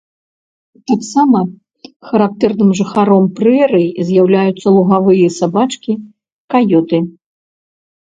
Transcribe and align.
Таксама 0.91 1.39
характэрным 2.11 2.71
жыхаром 2.79 3.25
прэрый 3.39 3.85
з'яўляюцца 4.07 4.67
лугавыя 4.77 5.27
сабачкі, 5.39 5.91
каёты. 6.55 6.97